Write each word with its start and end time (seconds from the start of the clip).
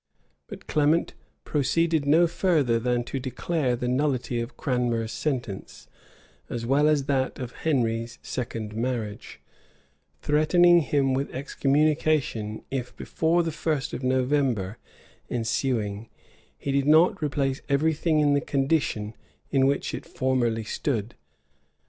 But 0.47 0.65
Clement 0.65 1.13
proceeded 1.43 2.07
no 2.07 2.25
further 2.25 2.79
than 2.79 3.03
to 3.03 3.19
declare 3.19 3.75
the 3.75 3.87
nullity 3.87 4.39
of 4.41 4.57
Cranmer's 4.57 5.11
sentence, 5.11 5.87
as 6.49 6.65
well 6.65 6.87
as 6.87 7.03
that 7.05 7.37
of 7.37 7.51
Henry's 7.51 8.17
second 8.23 8.75
marriage; 8.75 9.39
threatening 10.23 10.79
him 10.79 11.13
with 11.13 11.31
excommunication, 11.31 12.63
if 12.71 12.97
before 12.97 13.43
the 13.43 13.51
first 13.51 13.93
of 13.93 14.01
November 14.01 14.79
ensuing 15.29 16.09
he 16.57 16.71
did 16.71 16.87
not 16.87 17.21
replace 17.21 17.61
every 17.69 17.93
thing 17.93 18.21
in 18.21 18.33
the 18.33 18.41
condition 18.41 19.13
in 19.51 19.67
which 19.67 19.93
it 19.93 20.07
formerly 20.07 20.63
stood. 20.63 21.13